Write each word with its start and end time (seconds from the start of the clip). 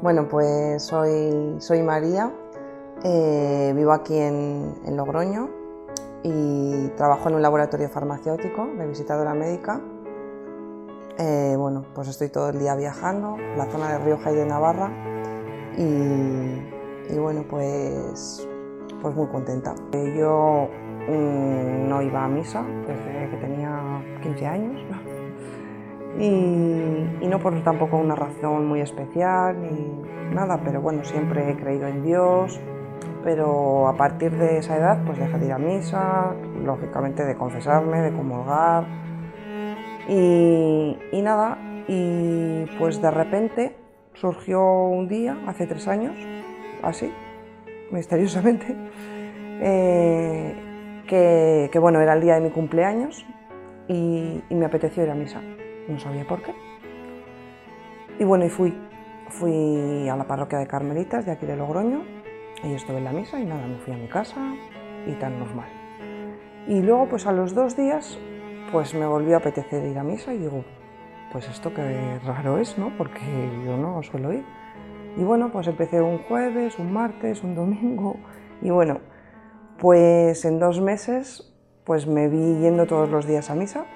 Bueno, 0.00 0.28
pues 0.28 0.84
soy, 0.84 1.56
soy 1.58 1.82
María, 1.82 2.32
eh, 3.02 3.72
vivo 3.74 3.90
aquí 3.90 4.16
en, 4.16 4.96
Logroño 4.96 5.50
y 6.22 6.86
trabajo 6.96 7.28
en 7.28 7.34
un 7.34 7.42
laboratorio 7.42 7.88
farmacéutico 7.88 8.64
de 8.78 8.86
visitadora 8.86 9.34
médica. 9.34 9.80
Eh, 11.18 11.56
bueno, 11.58 11.84
pues 11.96 12.06
estoy 12.06 12.28
todo 12.28 12.50
el 12.50 12.60
día 12.60 12.76
viajando, 12.76 13.36
la 13.56 13.66
zona 13.72 13.90
de 13.90 14.04
Rioja 14.04 14.30
y 14.30 14.36
de 14.36 14.46
Navarra 14.46 14.88
y, 15.76 17.18
bueno, 17.18 17.44
pues, 17.50 18.46
pues 19.02 19.16
muy 19.16 19.26
contenta. 19.26 19.74
Yo 20.16 20.68
mm, 21.08 21.88
no 21.88 22.02
iba 22.02 22.24
a 22.24 22.28
misa 22.28 22.62
desde 22.86 23.30
que 23.30 23.36
tenía 23.38 24.00
15 24.22 24.46
años 24.46 24.80
y, 26.16 27.26
no 27.26 27.38
por 27.38 27.62
tampoco 27.62 27.98
una 27.98 28.14
razón 28.14 28.66
muy 28.66 28.80
especial 28.80 29.60
ni 29.60 30.34
nada, 30.34 30.60
pero 30.64 30.80
bueno, 30.80 31.04
siempre 31.04 31.50
he 31.50 31.56
creído 31.56 31.86
en 31.86 32.02
Dios, 32.02 32.60
pero 33.22 33.88
a 33.88 33.96
partir 33.96 34.32
de 34.32 34.58
esa 34.58 34.76
edad 34.76 35.04
pues 35.04 35.18
dejé 35.18 35.38
de 35.38 35.46
ir 35.46 35.52
a 35.52 35.58
misa, 35.58 36.34
lógicamente 36.64 37.24
de 37.24 37.34
confesarme, 37.36 38.00
de 38.00 38.12
comulgar. 38.12 38.86
Y, 40.08 41.20
nada, 41.22 41.58
y 41.86 42.64
pues 42.78 43.02
de 43.02 43.10
repente 43.10 43.76
surgió 44.14 44.62
un 44.62 45.06
día, 45.06 45.36
hace 45.46 45.66
tres 45.66 45.86
años, 45.86 46.16
así, 46.82 47.12
misteriosamente, 47.90 48.74
eh, 49.60 50.54
que, 51.06 51.78
bueno, 51.78 52.00
era 52.00 52.14
el 52.14 52.22
día 52.22 52.34
de 52.34 52.40
mi 52.40 52.50
cumpleaños 52.50 53.26
y 53.86 54.42
me 54.50 54.64
apeteció 54.64 55.04
ir 55.04 55.10
a 55.10 55.14
misa 55.14 55.40
no 55.88 55.98
sabía 55.98 56.26
por 56.26 56.42
qué. 56.42 56.54
Y 58.18 58.24
bueno, 58.24 58.44
y 58.44 58.48
fui, 58.48 58.74
fui 59.28 60.08
a 60.08 60.16
la 60.16 60.24
parroquia 60.26 60.58
de 60.58 60.66
Carmelitas 60.66 61.24
de 61.24 61.32
aquí 61.32 61.46
de 61.46 61.56
Logroño, 61.56 62.02
y 62.62 62.74
estuve 62.74 62.98
en 62.98 63.04
la 63.04 63.12
misa 63.12 63.38
y 63.38 63.44
nada, 63.44 63.66
me 63.66 63.78
fui 63.78 63.94
a 63.94 63.96
mi 63.96 64.08
casa 64.08 64.54
y 65.06 65.12
tan 65.12 65.38
normal. 65.38 65.68
Y 66.66 66.82
luego 66.82 67.08
pues 67.08 67.26
a 67.26 67.32
los 67.32 67.54
dos 67.54 67.76
días 67.76 68.18
pues 68.72 68.94
me 68.94 69.06
volvió 69.06 69.36
a 69.36 69.38
apetecer 69.38 69.84
ir 69.86 69.98
a 69.98 70.02
misa 70.02 70.34
y 70.34 70.38
digo, 70.38 70.64
pues 71.32 71.48
esto 71.48 71.72
qué 71.72 72.18
raro 72.26 72.58
es, 72.58 72.76
¿no? 72.78 72.92
Porque 72.98 73.20
yo 73.64 73.76
no 73.76 74.02
suelo 74.02 74.32
ir. 74.32 74.44
Y 75.16 75.22
bueno, 75.22 75.50
pues 75.50 75.66
empecé 75.66 76.00
un 76.00 76.18
jueves, 76.18 76.78
un 76.78 76.92
martes, 76.92 77.42
un 77.42 77.54
domingo 77.54 78.16
y 78.60 78.70
bueno, 78.70 79.00
pues 79.78 80.44
en 80.44 80.58
dos 80.58 80.80
meses 80.80 81.54
pues 81.84 82.06
me 82.06 82.28
vi 82.28 82.58
yendo 82.60 82.86
todos 82.86 83.08
los 83.08 83.26
días 83.26 83.50
a 83.50 83.54
misa 83.54 83.86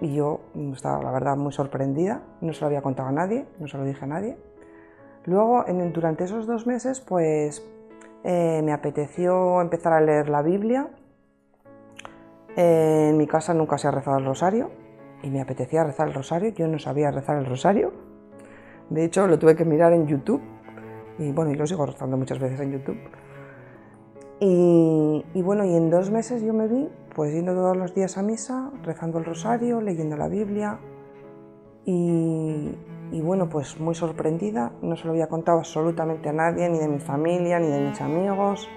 y 0.00 0.14
yo 0.14 0.40
estaba, 0.72 1.02
la 1.02 1.12
verdad, 1.12 1.36
muy 1.36 1.52
sorprendida. 1.52 2.22
No 2.40 2.52
se 2.52 2.60
lo 2.62 2.68
había 2.68 2.82
contado 2.82 3.08
a 3.08 3.12
nadie, 3.12 3.46
no 3.58 3.68
se 3.68 3.76
lo 3.76 3.84
dije 3.84 4.04
a 4.04 4.08
nadie. 4.08 4.38
Luego, 5.26 5.66
en, 5.66 5.92
durante 5.92 6.24
esos 6.24 6.46
dos 6.46 6.66
meses, 6.66 7.00
pues 7.00 7.62
eh, 8.24 8.62
me 8.64 8.72
apeteció 8.72 9.60
empezar 9.60 9.92
a 9.92 10.00
leer 10.00 10.28
la 10.28 10.42
Biblia. 10.42 10.88
Eh, 12.56 13.08
en 13.10 13.16
mi 13.16 13.26
casa 13.26 13.52
nunca 13.52 13.76
se 13.78 13.88
ha 13.88 13.90
rezado 13.90 14.18
el 14.18 14.24
rosario 14.24 14.70
y 15.22 15.30
me 15.30 15.40
apetecía 15.40 15.84
rezar 15.84 16.08
el 16.08 16.14
rosario. 16.14 16.50
Yo 16.50 16.66
no 16.66 16.78
sabía 16.78 17.10
rezar 17.10 17.36
el 17.36 17.46
rosario. 17.46 17.92
De 18.88 19.04
hecho, 19.04 19.26
lo 19.26 19.38
tuve 19.38 19.54
que 19.54 19.64
mirar 19.64 19.92
en 19.92 20.06
YouTube 20.06 20.42
y 21.18 21.32
bueno, 21.32 21.50
y 21.52 21.54
lo 21.54 21.66
sigo 21.66 21.84
rezando 21.84 22.16
muchas 22.16 22.38
veces 22.38 22.60
en 22.60 22.72
YouTube. 22.72 22.98
Y, 24.40 25.24
y 25.34 25.42
bueno, 25.42 25.66
y 25.66 25.76
en 25.76 25.90
dos 25.90 26.10
meses 26.10 26.42
yo 26.42 26.54
me 26.54 26.66
vi 26.66 26.88
pues 27.14 27.32
yendo 27.32 27.54
todos 27.54 27.76
los 27.76 27.94
días 27.94 28.16
a 28.18 28.22
misa, 28.22 28.70
rezando 28.82 29.18
el 29.18 29.24
rosario, 29.24 29.80
leyendo 29.80 30.16
la 30.16 30.28
Biblia. 30.28 30.78
Y, 31.84 32.72
bueno, 33.22 33.48
pues 33.48 33.80
muy 33.80 33.94
sorprendida, 33.94 34.72
no 34.82 34.96
se 34.96 35.04
lo 35.06 35.12
había 35.12 35.28
contado 35.28 35.58
absolutamente 35.58 36.28
a 36.28 36.32
nadie, 36.32 36.68
ni 36.68 36.78
de 36.78 36.88
mi 36.88 37.00
familia, 37.00 37.58
ni 37.58 37.66
de 37.66 37.80
mis 37.80 38.00
amigos, 38.00 38.68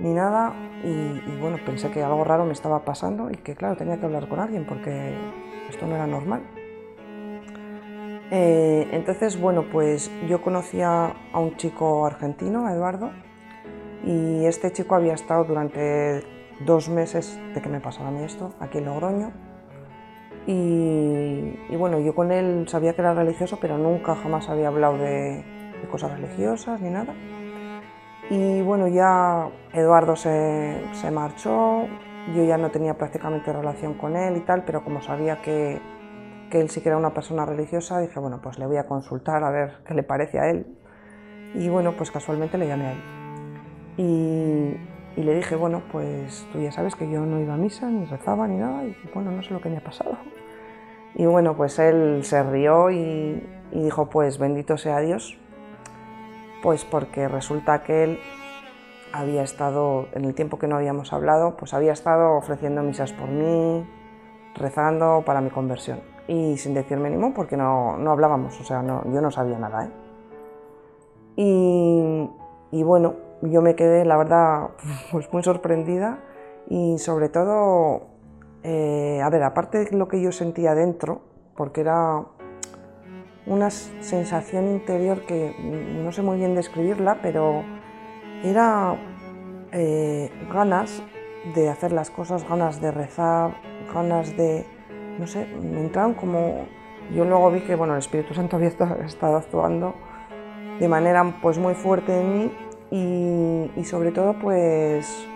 ni 0.00 0.14
nada. 0.14 0.54
Y, 0.82 1.38
bueno, 1.40 1.58
pensé 1.64 1.90
que 1.90 2.02
algo 2.02 2.24
raro 2.24 2.44
me 2.44 2.52
estaba 2.52 2.84
pasando 2.84 3.30
y 3.30 3.36
que 3.36 3.54
claro, 3.54 3.76
tenía 3.76 3.98
que 3.98 4.06
hablar 4.06 4.28
con 4.28 4.40
alguien 4.40 4.66
porque 4.66 5.14
esto 5.68 5.86
no 5.86 5.94
era 5.94 6.06
normal. 6.06 6.42
Eh, 8.30 8.88
entonces, 8.92 9.38
bueno, 9.38 9.66
pues 9.70 10.10
yo 10.28 10.40
conocía 10.40 11.14
a 11.32 11.38
un 11.38 11.56
chico 11.56 12.06
argentino, 12.06 12.68
Eduardo, 12.68 13.10
y 14.02 14.44
este 14.46 14.72
chico 14.72 14.94
había 14.94 15.14
estado 15.14 15.44
durante 15.44 16.22
dos 16.64 16.88
meses 16.88 17.38
de 17.54 17.62
que 17.62 17.68
me 17.68 17.80
pasara 17.80 18.08
a 18.08 18.12
mí 18.12 18.22
esto, 18.22 18.54
aquí 18.60 18.78
en 18.78 18.86
Logroño. 18.86 19.32
Y, 20.46 21.74
bueno, 21.76 21.98
yo 22.00 22.14
con 22.14 22.30
él 22.30 22.66
sabía 22.68 22.94
que 22.94 23.00
era 23.00 23.14
religioso, 23.14 23.58
pero 23.60 23.78
nunca 23.78 24.14
jamás 24.14 24.48
había 24.48 24.68
hablado 24.68 24.98
de, 24.98 25.44
cosas 25.90 26.12
religiosas 26.12 26.80
ni 26.80 26.90
nada. 26.90 27.14
Y 28.30 28.62
bueno, 28.62 28.88
ya 28.88 29.50
Eduardo 29.72 30.16
se, 30.16 30.82
se, 30.92 31.10
marchó, 31.10 31.86
yo 32.34 32.44
ya 32.44 32.56
no 32.56 32.70
tenía 32.70 32.94
prácticamente 32.94 33.52
relación 33.52 33.94
con 33.94 34.16
él 34.16 34.36
y 34.36 34.40
tal, 34.40 34.64
pero 34.64 34.82
como 34.82 35.02
sabía 35.02 35.42
que, 35.42 35.80
que 36.50 36.60
él 36.60 36.70
sí 36.70 36.80
que 36.80 36.88
era 36.88 36.96
una 36.96 37.12
persona 37.12 37.44
religiosa, 37.44 38.00
dije, 38.00 38.18
bueno, 38.20 38.40
pues 38.42 38.58
le 38.58 38.66
voy 38.66 38.78
a 38.78 38.86
consultar 38.86 39.44
a 39.44 39.50
ver 39.50 39.78
qué 39.86 39.94
le 39.94 40.02
parece 40.02 40.38
a 40.38 40.50
él. 40.50 40.66
Y 41.54 41.68
bueno, 41.68 41.94
pues 41.96 42.10
casualmente 42.10 42.56
le 42.58 42.66
llamé 42.66 42.86
a 42.86 42.92
él. 42.92 42.98
Y, 43.96 44.93
y 45.16 45.22
le 45.22 45.34
dije, 45.34 45.54
bueno, 45.54 45.82
pues 45.92 46.46
tú 46.52 46.60
ya 46.60 46.72
sabes 46.72 46.96
que 46.96 47.08
yo 47.08 47.20
no 47.24 47.40
iba 47.40 47.54
a 47.54 47.56
misa, 47.56 47.88
ni 47.88 48.04
rezaba, 48.04 48.48
ni 48.48 48.56
nada, 48.56 48.84
y 48.84 48.96
bueno, 49.14 49.30
no 49.30 49.42
sé 49.42 49.52
lo 49.52 49.60
que 49.60 49.68
me 49.68 49.76
ha 49.76 49.84
pasado. 49.84 50.16
Y 51.14 51.26
bueno, 51.26 51.54
pues 51.56 51.78
él 51.78 52.24
se 52.24 52.42
rió 52.42 52.90
y, 52.90 53.42
dijo, 53.72 54.10
pues 54.10 54.38
bendito 54.38 54.76
sea 54.76 54.98
Dios, 55.00 55.38
pues 56.62 56.84
porque 56.84 57.28
resulta 57.28 57.84
que 57.84 58.04
él 58.04 58.18
había 59.12 59.42
estado, 59.42 60.08
en 60.12 60.24
el 60.24 60.34
tiempo 60.34 60.58
que 60.58 60.66
no 60.66 60.76
habíamos 60.76 61.12
hablado, 61.12 61.56
pues 61.56 61.72
había 61.74 61.92
estado 61.92 62.32
ofreciendo 62.36 62.82
misas 62.82 63.12
por 63.12 63.28
mí, 63.28 63.86
rezando 64.56 65.22
para 65.24 65.40
mi 65.40 65.50
conversión. 65.50 66.00
Y 66.26 66.56
sin 66.56 66.74
decirme 66.74 67.10
ni 67.10 67.18
mo, 67.18 67.32
porque 67.32 67.56
no, 67.56 67.96
no 67.98 68.10
hablábamos, 68.10 68.60
o 68.60 68.64
sea, 68.64 68.82
no, 68.82 69.04
yo 69.12 69.20
no 69.20 69.30
sabía 69.30 69.58
nada. 69.58 69.84
¿eh? 69.84 69.90
Y, 71.36 72.30
y 72.72 72.82
bueno, 72.82 73.14
yo 73.50 73.62
me 73.62 73.74
quedé, 73.74 74.04
la 74.04 74.16
verdad, 74.16 74.70
pues 75.12 75.32
muy 75.32 75.42
sorprendida 75.42 76.18
y 76.68 76.98
sobre 76.98 77.28
todo, 77.28 78.08
eh, 78.62 79.20
a 79.22 79.28
ver, 79.30 79.42
aparte 79.42 79.84
de 79.84 79.96
lo 79.96 80.08
que 80.08 80.20
yo 80.20 80.32
sentía 80.32 80.74
dentro, 80.74 81.22
porque 81.56 81.82
era 81.82 82.24
una 83.46 83.70
sensación 83.70 84.68
interior 84.68 85.26
que 85.26 85.54
no 86.02 86.10
sé 86.12 86.22
muy 86.22 86.38
bien 86.38 86.54
describirla, 86.54 87.18
pero 87.20 87.62
era 88.42 88.96
eh, 89.72 90.30
ganas 90.52 91.02
de 91.54 91.68
hacer 91.68 91.92
las 91.92 92.10
cosas, 92.10 92.48
ganas 92.48 92.80
de 92.80 92.90
rezar, 92.90 93.54
ganas 93.92 94.34
de, 94.36 94.66
no 95.18 95.26
sé, 95.26 95.46
me 95.46 95.80
entraron 95.80 96.14
como, 96.14 96.66
yo 97.14 97.26
luego 97.26 97.50
vi 97.50 97.60
que, 97.60 97.74
bueno, 97.74 97.92
el 97.92 97.98
Espíritu 97.98 98.32
Santo 98.32 98.56
había 98.56 98.68
estado 98.68 99.36
actuando 99.36 99.94
de 100.78 100.88
manera 100.88 101.38
pues 101.40 101.58
muy 101.58 101.74
fuerte 101.74 102.20
en 102.20 102.32
mí 102.32 102.52
y, 102.94 103.84
sobre 103.84 104.12
todo 104.12 104.34
pues, 104.38 105.26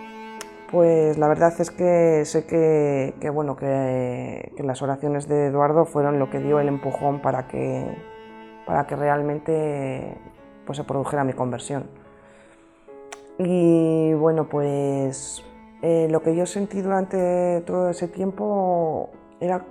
pues 0.71 1.17
la 1.17 1.27
verdad 1.27 1.53
es 1.59 1.71
que 1.71 2.23
sé 2.23 2.45
que, 2.45 3.29
bueno, 3.29 3.57
que, 3.57 4.53
las 4.59 4.81
oraciones 4.81 5.27
de 5.27 5.47
Eduardo 5.47 5.85
fueron 5.85 6.19
lo 6.19 6.29
que 6.29 6.39
dio 6.39 6.61
el 6.61 6.69
empujón 6.69 7.21
para 7.21 7.47
que, 7.47 7.85
para 8.65 8.87
que 8.87 8.95
realmente 8.95 10.15
pues, 10.65 10.77
se 10.77 10.85
produjera 10.85 11.25
mi 11.25 11.33
conversión. 11.33 11.89
Y 13.37 14.13
bueno, 14.13 14.47
pues 14.47 15.43
eh, 15.81 16.07
lo 16.09 16.21
que 16.21 16.35
yo 16.37 16.45
sentí 16.45 16.81
durante 16.81 17.61
todo 17.65 17.89
ese 17.89 18.07
tiempo 18.07 19.09
era, 19.41 19.65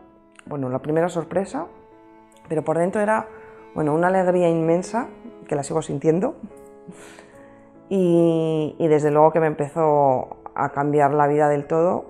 bueno, 0.44 0.68
la 0.68 0.80
primera 0.80 1.08
sorpresa, 1.08 1.66
pero 2.50 2.62
por 2.64 2.76
dentro 2.76 3.00
era, 3.00 3.28
bueno, 3.74 3.94
una 3.94 4.08
alegría 4.08 4.50
inmensa, 4.50 5.08
que 5.46 5.54
la 5.54 5.62
sigo 5.62 5.80
sintiendo, 5.80 6.34
y, 7.88 8.86
desde 8.88 9.10
luego 9.10 9.32
que 9.32 9.40
me 9.40 9.46
empezó 9.46 10.42
a 10.54 10.70
cambiar 10.72 11.12
la 11.14 11.26
vida 11.26 11.48
del 11.48 11.66
todo. 11.66 12.06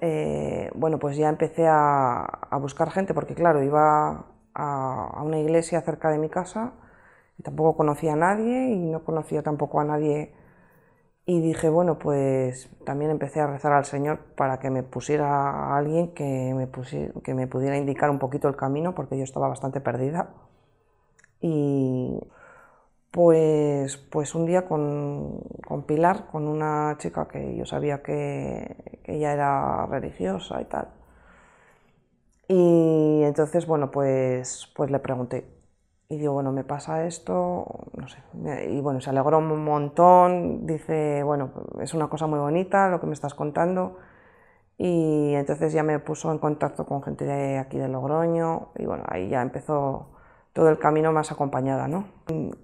Eh, 0.00 0.70
bueno, 0.74 0.98
pues 0.98 1.16
ya 1.16 1.28
empecé 1.28 1.66
a, 1.66 2.48
buscar 2.60 2.90
gente 2.90 3.14
porque 3.14 3.34
claro, 3.34 3.62
iba 3.62 4.26
a, 4.54 5.22
una 5.22 5.38
iglesia 5.38 5.80
cerca 5.82 6.10
de 6.10 6.18
mi 6.18 6.28
casa 6.28 6.72
y 7.38 7.42
tampoco 7.42 7.76
conocía 7.76 8.14
a 8.14 8.16
nadie 8.16 8.70
y 8.70 8.78
no 8.90 9.04
conocía 9.04 9.42
tampoco 9.42 9.80
a 9.80 9.84
nadie 9.84 10.34
y 11.26 11.40
dije, 11.40 11.68
bueno, 11.68 11.98
pues 11.98 12.70
también 12.84 13.10
empecé 13.10 13.40
a 13.40 13.48
rezar 13.48 13.72
al 13.72 13.84
Señor 13.84 14.20
para 14.36 14.60
que 14.60 14.70
me 14.70 14.82
pusiera 14.84 15.26
a 15.26 15.76
alguien 15.76 16.14
que 16.14 16.54
me, 16.54 16.70
que 17.22 17.34
me 17.34 17.46
pudiera 17.48 17.76
indicar 17.76 18.10
un 18.10 18.18
poquito 18.20 18.48
el 18.48 18.56
camino 18.56 18.94
porque 18.94 19.18
yo 19.18 19.24
estaba 19.24 19.48
bastante 19.48 19.80
perdida. 19.80 20.30
Y 21.40 22.20
pues, 23.10 23.96
pues 23.96 24.34
un 24.34 24.46
día 24.46 24.66
con, 24.66 25.42
Pilar, 25.86 26.26
con 26.30 26.46
una 26.48 26.96
chica 26.98 27.28
que 27.28 27.56
yo 27.56 27.64
sabía 27.66 28.02
que, 28.02 28.76
ella 29.04 29.32
era 29.32 29.86
religiosa 29.86 30.60
y 30.60 30.64
tal. 30.66 30.88
Y 32.48 33.22
entonces, 33.24 33.66
bueno, 33.66 33.90
pues, 33.90 34.72
pues 34.76 34.90
le 34.90 34.98
pregunté. 35.00 35.46
y 36.08 36.18
digo, 36.18 36.34
bueno, 36.34 36.52
me 36.52 36.64
pasa 36.64 37.06
esto, 37.06 37.66
no 37.96 38.08
sé. 38.08 38.18
Y 38.70 38.80
bueno, 38.80 39.00
se 39.00 39.10
alegró 39.10 39.38
un 39.38 39.64
montón, 39.64 40.66
dice, 40.66 41.22
bueno, 41.24 41.50
es 41.80 41.94
una 41.94 42.08
cosa 42.08 42.26
muy 42.26 42.38
bonita 42.38 42.88
lo 42.88 43.00
que 43.00 43.06
me 43.06 43.14
estás 43.14 43.34
contando. 43.34 43.98
Y 44.78 45.34
entonces 45.34 45.72
ya 45.72 45.82
me 45.82 45.98
puso 46.00 46.30
en 46.32 46.38
contacto 46.38 46.86
con 46.86 47.02
gente 47.02 47.24
de 47.24 47.58
aquí 47.58 47.78
de 47.78 47.88
Logroño 47.88 48.72
y 48.76 48.86
bueno, 48.86 49.04
ahí 49.08 49.28
ya 49.28 49.42
empezó 49.42 50.15
todo 50.56 50.70
el 50.70 50.78
camino 50.78 51.12
más 51.12 51.30
acompañada, 51.30 51.86
¿no? 51.86 52.08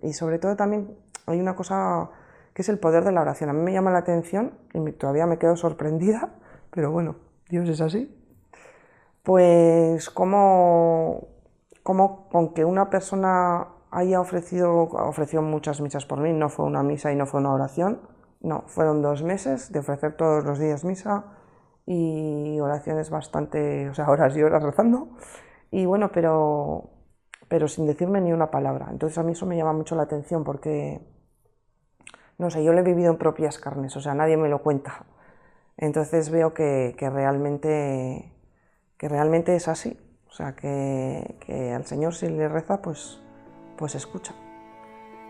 Y 0.01 0.15
sobre 0.15 0.39
todo 0.39 0.57
también 0.57 0.97
hay 1.27 1.39
una 1.39 1.55
cosa 1.55 2.09
que 2.55 2.63
es 2.63 2.71
el 2.71 2.79
poder 2.79 3.05
de 3.05 3.13
la 3.13 3.21
oración. 3.21 3.51
A 3.51 3.53
mí 3.53 3.61
me 3.61 3.71
llama 3.71 3.91
la 3.91 3.99
atención 3.99 4.55
y 4.73 4.93
todavía 4.93 5.27
me 5.27 5.37
quedo 5.37 5.57
sorprendida, 5.57 6.31
pero 6.71 6.91
bueno, 6.91 7.17
Dios 7.51 7.69
es 7.69 7.83
así. 7.83 8.19
Pues 9.23 10.09
cómo 10.09 11.29
como 11.83 12.31
con 12.31 12.55
que 12.55 12.65
una 12.65 12.89
persona 12.89 13.69
haya 13.91 14.23
ofrecido, 14.23 14.85
ofreció 14.85 15.43
muchas 15.43 15.83
misas 15.83 16.07
por 16.07 16.19
mí, 16.19 16.33
no 16.33 16.49
fue 16.49 16.65
una 16.65 16.83
misa 16.83 17.13
y 17.13 17.17
no 17.17 17.27
fue 17.27 17.41
una 17.41 17.53
oración, 17.53 18.01
no, 18.41 18.65
fueron 18.69 19.03
dos 19.03 19.23
meses 19.23 19.71
de 19.71 19.81
ofrecer 19.81 20.17
todos 20.17 20.47
los 20.47 20.59
días 20.59 20.83
misa 20.83 21.25
y 21.85 22.59
oraciones 22.59 23.11
bastante, 23.11 23.91
o 23.91 23.95
sea, 23.95 24.09
horas 24.09 24.35
y 24.35 24.43
horas 24.43 24.63
rezando, 24.63 25.09
y 25.71 25.85
bueno, 25.85 26.11
pero, 26.11 27.02
pero 27.53 27.69
sin 27.69 27.85
decirme 27.85 28.19
ni 28.23 28.33
una 28.33 28.51
palabra. 28.51 28.87
Entonces 28.91 29.19
a 29.19 29.23
mí 29.23 29.33
eso 29.33 29.45
me 29.45 29.59
llama 29.59 29.75
mucho 29.75 29.95
la 29.95 30.05
atención 30.05 30.43
porque, 30.43 31.03
no 32.39 32.49
sé, 32.49 32.65
yo 32.65 32.73
lo 32.73 32.79
he 32.79 32.83
vivido 32.83 33.11
en 33.11 33.19
propias 33.19 33.59
carnes, 33.59 33.95
o 33.95 34.01
sea, 34.01 34.15
nadie 34.15 34.39
me 34.39 34.49
lo 34.49 34.63
cuenta. 34.63 35.05
Entonces 35.77 36.31
veo 36.31 36.55
que, 36.55 36.97
realmente, 36.99 38.33
que 38.97 39.07
realmente 39.07 39.55
es 39.55 39.69
así. 39.69 40.01
O 40.31 40.33
sea, 40.33 40.57
que, 40.57 41.75
al 41.77 41.85
Señor 41.85 42.15
si 42.15 42.31
le 42.31 42.49
reza, 42.49 42.81
pues, 42.81 43.21
pues 43.77 43.97
escucha. 43.97 44.33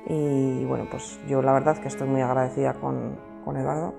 Y 0.07 0.65
bueno, 0.65 0.87
pues 0.89 1.19
yo 1.27 1.43
la 1.43 1.53
verdad 1.53 1.77
que 1.79 1.89
estoy 1.89 2.07
muy 2.07 2.21
agradecida 2.21 2.75
con, 2.75 3.19
con 3.45 3.57
Eduardo, 3.57 3.95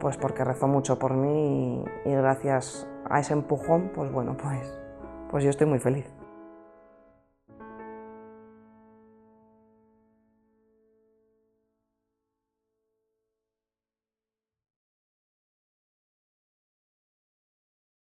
pues 0.00 0.18
porque 0.18 0.44
rezó 0.44 0.68
mucho 0.68 0.98
por 0.98 1.14
mí 1.14 1.82
y, 2.04 2.10
y 2.10 2.14
gracias 2.14 2.86
a 3.08 3.20
ese 3.20 3.32
empujón, 3.32 3.90
pues 3.94 4.12
bueno, 4.12 4.36
pues, 4.36 4.78
pues 5.30 5.44
yo 5.44 5.48
estoy 5.48 5.66
muy 5.66 5.78
feliz. 5.78 6.04